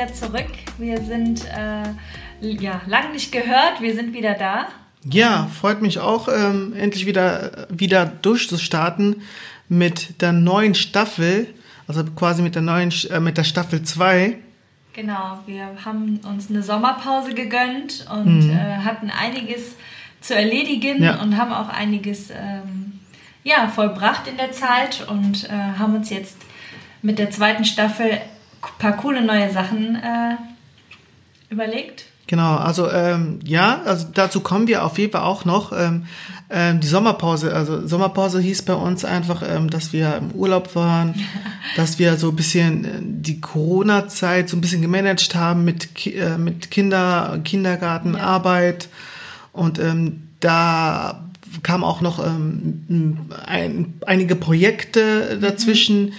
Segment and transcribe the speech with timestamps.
[0.00, 0.50] wieder zurück.
[0.78, 1.82] Wir sind äh,
[2.40, 3.80] ja lang nicht gehört.
[3.80, 4.68] Wir sind wieder da.
[5.04, 9.22] Ja, freut mich auch, ähm, endlich wieder, wieder durchzustarten
[9.68, 11.52] mit der neuen Staffel,
[11.86, 14.36] also quasi mit der neuen, äh, mit der Staffel 2.
[14.92, 18.50] Genau, wir haben uns eine Sommerpause gegönnt und mhm.
[18.50, 19.76] äh, hatten einiges
[20.20, 21.20] zu erledigen ja.
[21.20, 23.00] und haben auch einiges ähm,
[23.42, 26.36] ja, vollbracht in der Zeit und äh, haben uns jetzt
[27.02, 30.36] mit der zweiten Staffel ein paar coole neue Sachen äh,
[31.50, 32.04] überlegt.
[32.30, 35.72] Genau, also ähm, ja, also dazu kommen wir auf jeden Fall auch noch.
[35.72, 36.06] Ähm,
[36.48, 41.16] ähm, die Sommerpause, also Sommerpause hieß bei uns einfach, ähm, dass wir im Urlaub waren,
[41.76, 46.38] dass wir so ein bisschen äh, die Corona-Zeit so ein bisschen gemanagt haben mit, äh,
[46.38, 48.20] mit Kinder, Kindergarten, ja.
[48.20, 48.88] Arbeit
[49.52, 51.24] und ähm, da
[51.64, 56.10] kamen auch noch ähm, ein, einige Projekte dazwischen.
[56.10, 56.14] Mhm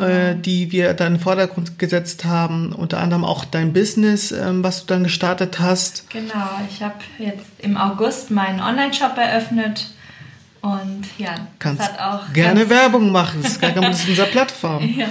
[0.00, 4.64] äh, die wir dann in den Vordergrund gesetzt haben, unter anderem auch dein Business, ähm,
[4.64, 6.10] was du dann gestartet hast.
[6.10, 9.88] Genau, ich habe jetzt im August meinen Online-Shop eröffnet
[10.60, 14.82] und ja, Kannst das hat auch gerne Werbung machen, das ist gar kein unserer Plattform.
[14.96, 15.06] ja.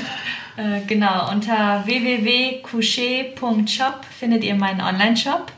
[0.56, 5.52] Äh, genau, unter www.coucher.shop findet ihr meinen Online-Shop,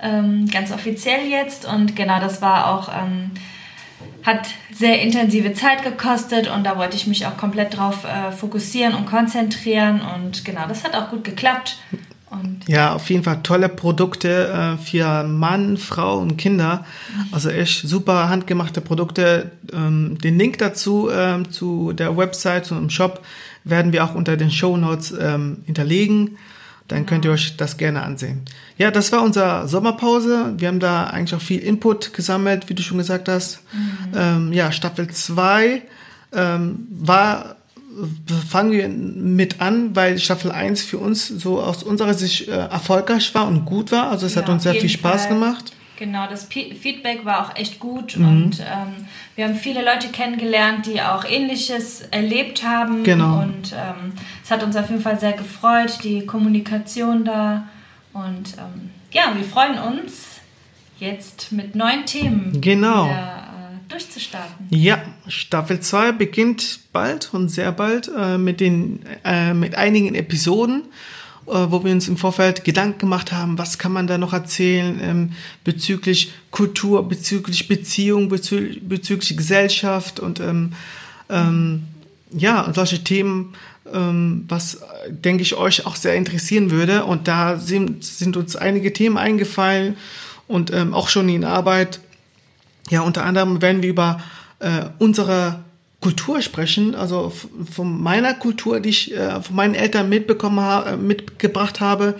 [0.00, 2.88] ähm, ganz offiziell jetzt und genau, das war auch...
[2.88, 3.30] Ähm,
[4.26, 8.94] hat sehr intensive Zeit gekostet und da wollte ich mich auch komplett drauf äh, fokussieren
[8.94, 11.78] und konzentrieren und genau, das hat auch gut geklappt.
[12.28, 16.84] Und ja, auf jeden Fall tolle Produkte äh, für Mann, Frau und Kinder.
[17.30, 19.52] Also echt super handgemachte Produkte.
[19.72, 23.22] Ähm, den Link dazu ähm, zu der Website, zu dem Shop
[23.62, 26.36] werden wir auch unter den Show Notes ähm, hinterlegen.
[26.88, 28.42] Dann könnt ihr euch das gerne ansehen.
[28.78, 30.54] Ja, das war unsere Sommerpause.
[30.56, 33.60] Wir haben da eigentlich auch viel Input gesammelt, wie du schon gesagt hast.
[33.72, 34.12] Mhm.
[34.14, 35.82] Ähm, ja, Staffel 2
[36.32, 37.56] ähm, war,
[38.48, 43.34] fangen wir mit an, weil Staffel 1 für uns so aus unserer Sicht äh, erfolgreich
[43.34, 44.10] war und gut war.
[44.10, 45.34] Also es ja, hat uns sehr viel Spaß Fall.
[45.34, 45.72] gemacht.
[45.98, 48.28] Genau, das Feedback war auch echt gut mhm.
[48.28, 53.02] und ähm, wir haben viele Leute kennengelernt, die auch Ähnliches erlebt haben.
[53.02, 53.40] Genau.
[53.40, 54.12] Und ähm,
[54.44, 57.68] es hat uns auf jeden Fall sehr gefreut, die Kommunikation da.
[58.12, 60.40] Und ähm, ja, wir freuen uns
[60.98, 63.06] jetzt mit neuen Themen genau.
[63.06, 64.66] wieder, äh, durchzustarten.
[64.70, 70.82] Ja, Staffel 2 beginnt bald und sehr bald äh, mit, den, äh, mit einigen Episoden.
[71.46, 74.98] Äh, wo wir uns im Vorfeld Gedanken gemacht haben, was kann man da noch erzählen
[75.00, 80.72] ähm, bezüglich Kultur, bezüglich Beziehung, bezü bezüglich Gesellschaft und ähm,
[81.30, 81.84] ähm,
[82.32, 83.54] ja, solche Themen,
[83.92, 87.04] ähm, was, denke ich, euch auch sehr interessieren würde.
[87.04, 89.96] Und da sind, sind uns einige Themen eingefallen
[90.48, 92.00] und ähm, auch schon in Arbeit.
[92.90, 94.20] Ja, unter anderem werden wir über
[94.58, 95.60] äh, unsere
[96.00, 97.32] Kultur sprechen, also
[97.72, 102.16] von meiner Kultur, die ich äh, von meinen Eltern mitbekommen habe, äh, mitgebracht habe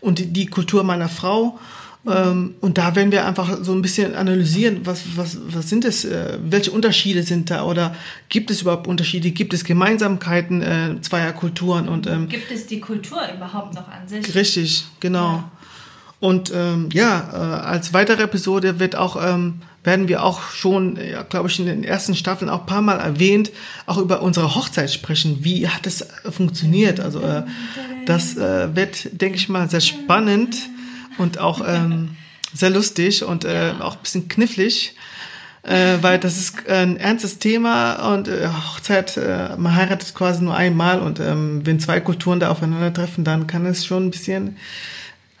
[0.00, 1.58] und die, die Kultur meiner Frau.
[2.06, 6.04] Ähm, und da werden wir einfach so ein bisschen analysieren, was, was, was sind es,
[6.04, 7.94] äh, welche Unterschiede sind da oder
[8.30, 12.80] gibt es überhaupt Unterschiede, gibt es Gemeinsamkeiten äh, zweier Kulturen und ähm, gibt es die
[12.80, 14.34] Kultur überhaupt noch an sich?
[14.34, 15.32] Richtig, genau.
[15.32, 15.50] Ja.
[16.20, 21.22] Und ähm, ja, äh, als weitere Episode wird auch ähm, werden wir auch schon, ja,
[21.22, 23.50] glaube ich, in den ersten Staffeln auch ein paar Mal erwähnt,
[23.86, 25.38] auch über unsere Hochzeit sprechen.
[25.42, 27.00] Wie hat es funktioniert?
[27.00, 27.44] Also äh,
[28.06, 30.56] das äh, wird, denke ich mal, sehr spannend
[31.16, 32.16] und auch ähm,
[32.52, 34.94] sehr lustig und äh, auch ein bisschen knifflig.
[35.62, 40.56] Äh, weil das ist ein ernstes Thema und äh, Hochzeit, äh, man heiratet quasi nur
[40.56, 44.56] einmal und ähm, wenn zwei Kulturen da aufeinandertreffen, dann kann es schon ein bisschen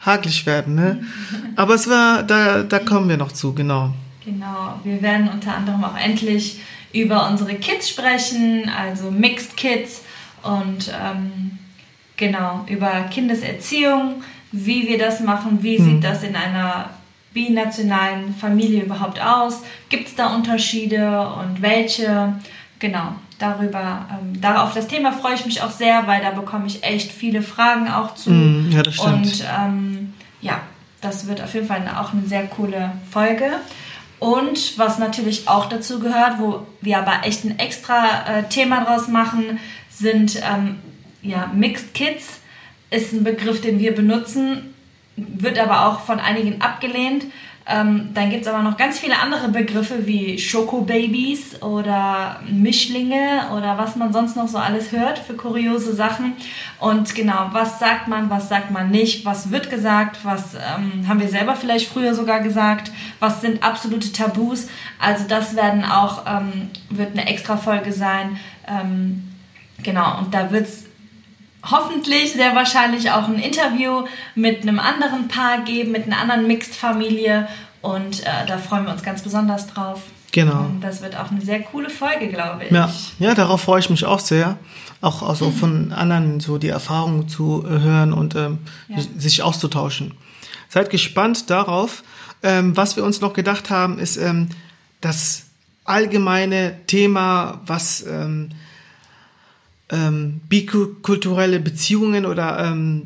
[0.00, 0.74] haglich werden.
[0.74, 1.04] Ne?
[1.56, 3.94] Aber es war, da, da kommen wir noch zu, genau.
[4.24, 6.60] Genau, wir werden unter anderem auch endlich
[6.92, 10.02] über unsere Kids sprechen, also Mixed Kids
[10.42, 11.58] und ähm,
[12.16, 14.22] genau über Kindeserziehung,
[14.52, 15.84] wie wir das machen, wie hm.
[15.84, 16.90] sieht das in einer
[17.32, 22.34] binationalen Familie überhaupt aus, gibt es da Unterschiede und welche,
[22.78, 26.82] genau, darüber, ähm, darauf das Thema freue ich mich auch sehr, weil da bekomme ich
[26.82, 28.30] echt viele Fragen auch zu.
[28.30, 29.14] Mm, ja, das stimmt.
[29.14, 30.60] Und ähm, ja,
[31.00, 33.52] das wird auf jeden Fall auch eine sehr coole Folge.
[34.20, 39.08] Und was natürlich auch dazu gehört, wo wir aber echt ein extra äh, Thema draus
[39.08, 39.58] machen,
[39.88, 40.78] sind ähm,
[41.22, 42.40] ja, Mixed Kids.
[42.90, 44.74] Ist ein Begriff, den wir benutzen,
[45.16, 47.24] wird aber auch von einigen abgelehnt.
[47.70, 53.78] Ähm, dann gibt es aber noch ganz viele andere Begriffe wie Schokobabys oder Mischlinge oder
[53.78, 56.32] was man sonst noch so alles hört für kuriose Sachen.
[56.80, 61.20] Und genau, was sagt man, was sagt man nicht, was wird gesagt, was ähm, haben
[61.20, 62.90] wir selber vielleicht früher sogar gesagt,
[63.20, 64.66] was sind absolute Tabus.
[64.98, 68.40] Also das werden auch, ähm, wird eine extra Folge sein.
[68.66, 69.28] Ähm,
[69.82, 70.89] genau, und da wird es
[71.68, 74.04] hoffentlich sehr wahrscheinlich auch ein Interview
[74.34, 77.48] mit einem anderen Paar geben, mit einer anderen Mixed-Familie.
[77.82, 80.02] Und äh, da freuen wir uns ganz besonders drauf.
[80.32, 80.60] Genau.
[80.60, 82.70] Und das wird auch eine sehr coole Folge, glaube ich.
[82.70, 84.58] Ja, ja darauf freue ich mich auch sehr.
[85.00, 88.58] Auch also von anderen so die Erfahrungen zu äh, hören und ähm,
[88.88, 88.98] Ja.
[89.16, 90.14] sich auszutauschen.
[90.68, 92.04] Seid gespannt darauf.
[92.42, 94.50] Ähm, was wir uns noch gedacht haben, ist ähm,
[95.00, 95.46] das
[95.84, 98.04] allgemeine Thema, was
[99.90, 103.02] ähm, ähm, bikulturelle Beziehungen oder ähm,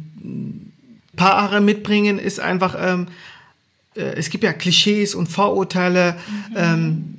[1.17, 3.07] Paare mitbringen, ist einfach, ähm,
[3.95, 6.17] äh, es gibt ja Klischees und Vorurteile
[6.57, 7.15] ähm,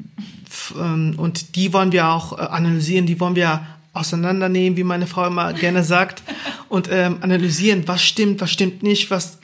[0.48, 3.66] f- ähm, und die wollen wir auch äh, analysieren, die wollen wir
[3.96, 6.22] auseinandernehmen, wie meine Frau immer gerne sagt,
[6.68, 9.40] und ähm, analysieren, was stimmt, was stimmt nicht, was,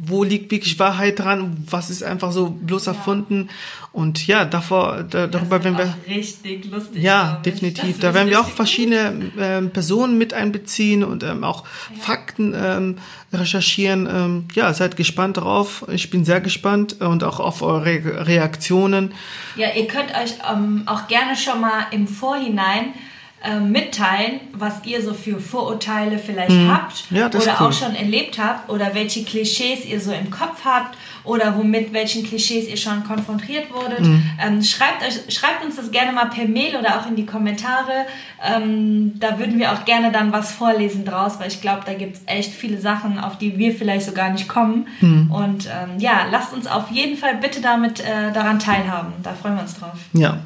[0.00, 3.50] wo liegt wirklich Wahrheit dran, was ist einfach so bloß erfunden.
[3.92, 5.96] Und ja, davor, da, darüber werden wir.
[6.08, 7.02] richtig lustig.
[7.02, 7.98] Ja, definitiv.
[7.98, 11.64] Da werden wir auch verschiedene ähm, Personen mit einbeziehen und ähm, auch
[11.98, 12.98] Fakten ähm,
[13.32, 14.08] recherchieren.
[14.10, 15.84] Ähm, ja, seid gespannt drauf.
[15.92, 19.12] Ich bin sehr gespannt und auch auf eure Re Reaktionen.
[19.56, 22.94] Ja, ihr könnt euch ähm, auch gerne schon mal im Vorhinein
[23.42, 27.16] ähm, mitteilen, was ihr so für Vorurteile vielleicht habt Mhm.
[27.16, 27.66] Ja, das ist oder cool.
[27.68, 32.24] auch schon erlebt habt oder welche Klischees ihr so im Kopf habt oder womit welchen
[32.24, 34.00] Klischees ihr schon konfrontiert wurdet.
[34.00, 34.22] Mhm.
[34.40, 38.06] Ähm, schreibt, euch, schreibt uns das gerne mal per Mail oder auch in die Kommentare.
[38.42, 42.16] Ähm, da würden wir auch gerne dann was vorlesen draus, weil ich glaube, da gibt
[42.16, 44.86] es echt viele Sachen, auf die wir vielleicht so gar nicht kommen.
[45.00, 45.30] Mhm.
[45.30, 49.12] Und ähm, ja, lasst uns auf jeden Fall bitte damit äh, daran teilhaben.
[49.22, 49.98] Da freuen wir uns drauf.
[50.12, 50.38] Ja.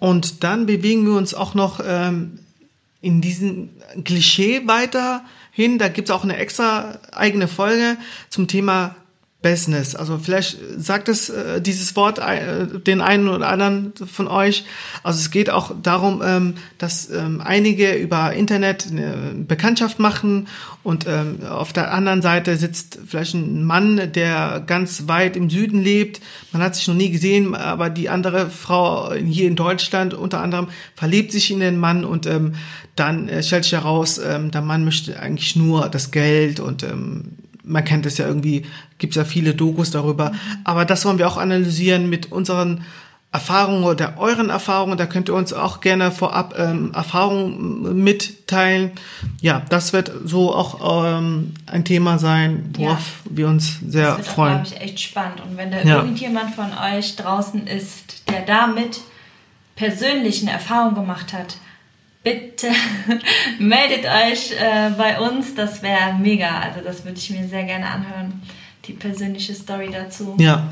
[0.00, 2.40] Und dann bewegen wir uns auch noch ähm,
[3.00, 3.68] in diesem
[4.04, 5.78] Klischee weiterhin.
[5.78, 7.96] Da gibt's auch eine extra eigene Folge
[8.30, 8.96] zum Thema
[9.42, 9.94] Business.
[9.94, 14.64] Also vielleicht sagt es äh, dieses Wort äh, den einen oder anderen von euch.
[15.02, 20.46] Also es geht auch darum, ähm, dass ähm, einige über Internet eine Bekanntschaft machen
[20.82, 25.82] und ähm, auf der anderen Seite sitzt vielleicht ein Mann, der ganz weit im Süden
[25.82, 26.20] lebt.
[26.52, 30.68] Man hat sich noch nie gesehen, aber die andere Frau hier in Deutschland unter anderem
[30.94, 32.56] verliebt sich in den Mann und ähm,
[32.94, 37.36] dann äh, stellt sich heraus, ähm, der Mann möchte eigentlich nur das Geld und ähm,
[37.70, 38.66] man kennt es ja irgendwie,
[38.98, 40.32] gibt es ja viele Dokus darüber.
[40.64, 42.84] Aber das wollen wir auch analysieren mit unseren
[43.32, 44.98] Erfahrungen oder euren Erfahrungen.
[44.98, 48.90] Da könnt ihr uns auch gerne vorab ähm, Erfahrungen mitteilen.
[49.40, 54.28] Ja, das wird so auch ähm, ein Thema sein, worauf wir uns sehr Das wird
[54.30, 54.62] auch, freuen.
[54.62, 55.40] glaube ich, echt spannend.
[55.48, 55.96] Und wenn da Ja.
[55.98, 59.00] irgendjemand von euch draußen ist, der damit
[59.76, 61.56] persönlich eine Erfahrung gemacht hat,
[62.22, 62.68] bitte
[63.58, 65.54] meldet euch äh, bei uns.
[65.54, 66.60] Das wäre mega.
[66.60, 68.42] Also das würde ich mir sehr gerne anhören.
[68.86, 70.36] Die persönliche Story dazu.
[70.38, 70.68] Ja,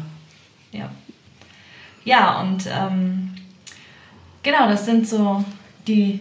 [0.73, 0.91] Ja,
[2.05, 3.35] ja und ähm,
[4.43, 5.45] genau, das sind so
[5.87, 6.21] die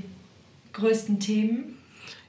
[0.74, 1.78] größten Themen.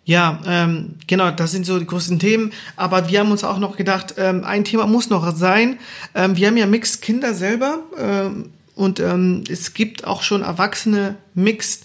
[0.04, 2.52] Ja, ähm, genau, das sind so die größten Themen.
[2.76, 5.78] Aber wir haben uns auch noch gedacht, ähm, ein Thema muss noch sein.
[6.14, 11.16] Ähm, wir haben ja Mixed Kinder selber ähm, und ähm, es gibt auch schon erwachsene
[11.34, 11.84] Mixed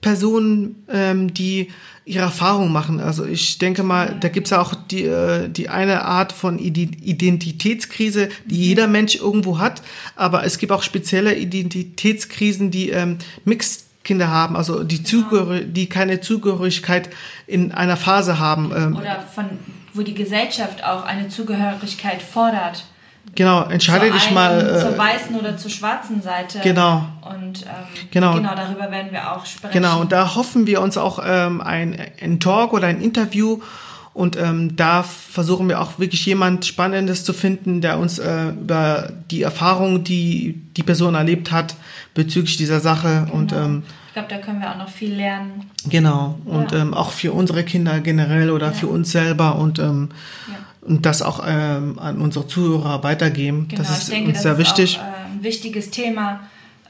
[0.00, 1.68] Personen, ähm, die
[2.04, 3.00] ihre Erfahrungen machen.
[3.00, 6.96] Also ich denke mal, da gibt's ja auch die, äh, die eine Art von Ide-
[7.02, 9.82] Identitätskrise, die jeder Mensch irgendwo hat.
[10.16, 15.86] Aber es gibt auch spezielle Identitätskrisen, die ähm, Mixed Kinder haben, also die, Zugehör die
[15.86, 17.10] keine Zugehörigkeit
[17.46, 18.72] in einer Phase haben.
[18.74, 19.44] Ähm, Oder von
[19.92, 22.86] wo die Gesellschaft auch eine Zugehörigkeit fordert.
[23.34, 24.80] Genau, entscheide zur dich einen, mal.
[24.80, 26.60] zur Äh, weißen oder zur schwarzen Seite.
[26.62, 27.04] Genau.
[27.22, 28.34] Und ähm, Genau.
[28.34, 28.54] genau.
[28.54, 29.72] darüber werden wir auch sprechen.
[29.72, 33.60] Genau, und da hoffen wir uns auch ähm, ein, ein Talk oder ein Interview.
[34.12, 39.08] Und ähm, da versuchen wir auch wirklich jemand Spannendes zu finden, der uns äh, über
[39.30, 41.76] die Erfahrung, die die Person erlebt hat,
[42.14, 45.70] bezüglich dieser Sache und ähm, ich glaube, da können wir auch noch viel lernen.
[45.88, 46.78] genau und Ja.
[46.78, 50.08] ähm, auch für unsere Kinder generell oder für uns selber und ähm,
[50.48, 50.54] Ja.
[50.82, 53.68] Und das auch ähm, an unsere Zuhörer weitergeben.
[53.68, 54.98] Genau, das ist ich denke, uns das sehr ist wichtig.
[54.98, 56.40] auch äh, ein wichtiges Thema,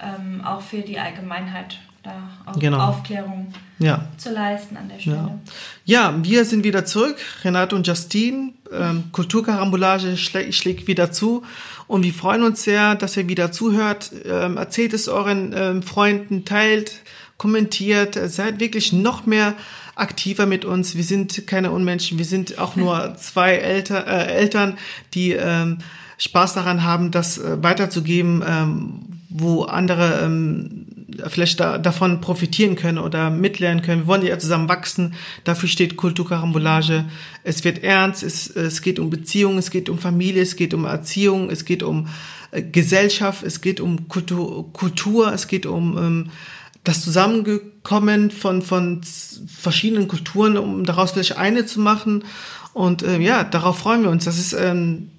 [0.01, 2.13] ähm, auch für die Allgemeinheit, da
[2.47, 2.79] auch Genau.
[2.79, 4.07] Aufklärung ja.
[4.17, 5.39] zu leisten an der Stelle.
[5.85, 6.13] Ja.
[6.13, 7.17] ja, wir sind wieder zurück.
[7.45, 8.53] Renate und Justine.
[8.73, 11.43] Ähm, Kulturkarambolage schlä schlägt wieder zu.
[11.87, 14.13] Und wir freuen uns sehr, dass ihr wieder zuhört.
[14.25, 16.93] Ähm, erzählt es euren ähm, Freunden, teilt,
[17.37, 18.19] kommentiert.
[18.31, 19.55] Seid wirklich noch mehr
[20.01, 20.97] aktiver mit uns.
[20.97, 22.19] Wir sind keine Unmenschen.
[22.19, 24.79] Wir sind auch nur zwei Elter, äh, Eltern,
[25.15, 25.79] die ähm,
[26.19, 30.87] Spaß daran haben, das äh, weiterzugeben, ähm, wo andere ähm,
[31.29, 34.03] vielleicht da, davon profitieren können oder mitlernen können.
[34.03, 35.15] Wir wollen ja zusammen wachsen.
[35.45, 37.07] Dafür steht Kulturkarambolage.
[37.43, 40.85] Es wird ernst, es, es geht um Beziehungen, es geht um Familie, es geht um
[40.85, 42.09] Erziehung, es geht um
[42.51, 46.31] äh, Gesellschaft, es geht um Kultur, Kultur es geht um ähm,
[46.85, 47.05] das
[47.83, 49.01] Zusammengekommen von, von
[49.47, 52.25] verschiedenen Kulturen, um daraus vielleicht eine zu machen.
[52.73, 54.25] Und äh, ja, darauf freuen wir uns.
[54.25, 55.11] Das ist ähm,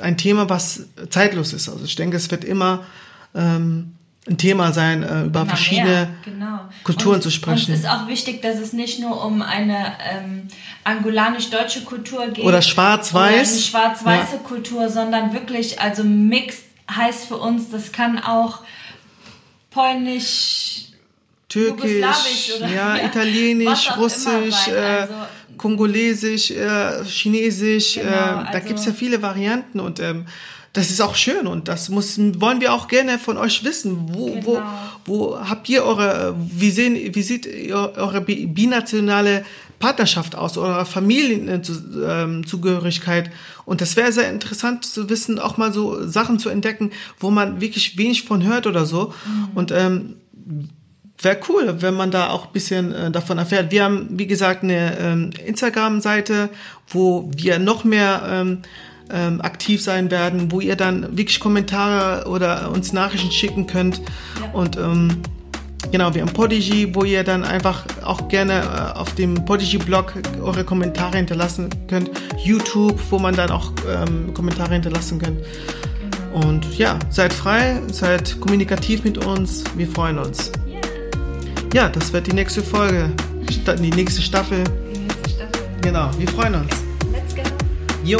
[0.00, 1.68] ein Thema, was zeitlos ist.
[1.68, 2.84] Also ich denke, es wird immer
[3.34, 3.94] ähm,
[4.28, 6.60] ein Thema sein, äh, über Immer verschiedene mehr, genau.
[6.84, 7.70] Kulturen und, zu sprechen.
[7.70, 10.48] Und es ist auch wichtig, dass es nicht nur um eine ähm,
[10.84, 12.44] angolanisch-deutsche Kultur geht.
[12.44, 13.52] Oder schwarz-weiß.
[13.52, 18.60] Oder schwarz-weiße Kultur, sondern wirklich, also Mixed heißt für uns, das kann auch
[19.70, 20.89] polnisch,
[21.50, 22.00] Türkisch,
[22.60, 25.14] ja, ja, Italienisch, Russisch, äh, Also-
[25.58, 30.24] Kongolesisch, äh, Chinesisch, Genau, äh, da also- gibt's ja viele Varianten und ähm,
[30.72, 34.08] das ist auch schön und das muss, wollen wir auch gerne von euch wissen.
[34.12, 34.66] Wo, wo, Genau.
[35.04, 39.44] wo habt ihr eure, wie sehen, wie sieht eure bi- binationale
[39.80, 43.30] Partnerschaft aus, eure Familienzugehörigkeit?
[43.64, 47.60] Und das wäre sehr interessant zu wissen, auch mal so Sachen zu entdecken, wo man
[47.60, 49.12] wirklich wenig von hört oder so.
[49.54, 50.16] Und ähm,
[51.22, 53.70] Wäre cool, wenn man da auch ein bisschen äh, davon erfährt.
[53.70, 56.48] Wir haben, wie gesagt, eine ähm, Instagram-Seite,
[56.88, 58.62] wo wir noch mehr ähm,
[59.12, 64.00] ähm, aktiv sein werden, wo ihr dann wirklich Kommentare oder uns Nachrichten schicken könnt.
[64.54, 65.20] Und ähm,
[65.92, 70.64] genau, wir haben Podigy, wo ihr dann einfach auch gerne äh, auf dem Podigy-Blog eure
[70.64, 72.10] Kommentare hinterlassen könnt.
[72.42, 75.40] YouTube, wo man dann auch ähm, Kommentare hinterlassen könnt.
[76.32, 79.64] Und ja, seid frei, seid kommunikativ mit uns.
[79.76, 80.52] Wir freuen uns.
[81.72, 83.10] Ja, das wird die nächste Folge,
[83.80, 84.64] die nächste Staffel.
[84.92, 85.60] Die nächste Staffel.
[85.80, 86.70] Genau, wir freuen uns.
[87.12, 87.42] Let's go.
[88.04, 88.18] Jo.